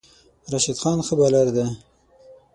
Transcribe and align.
راشد 0.51 0.77
خان 0.81 0.99
ښه 1.07 1.13
بالر 1.19 1.47
دی 1.55 1.65